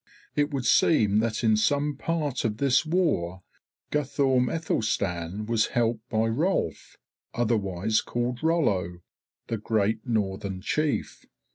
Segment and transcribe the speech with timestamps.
[0.35, 3.43] It would seem that in some part of this war
[3.91, 6.95] Guthorm Aethelstan was helped by Hrolf,
[7.35, 9.01] otherwise called Rollo,
[9.45, 11.27] the great Northern chief.